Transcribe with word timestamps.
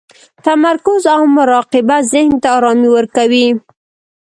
تمرکز 0.45 1.03
او 1.15 1.21
مراقبه 1.37 1.97
ذهن 2.11 2.33
ته 2.41 2.47
ارامي 2.57 2.89
ورکوي. 2.91 3.47